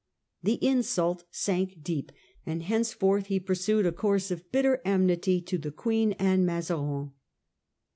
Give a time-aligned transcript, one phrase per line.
[0.23, 2.11] * The insult sank deep,
[2.43, 7.11] and hence forth he pursued a course of bitter enmity to the Queen and Mazarin.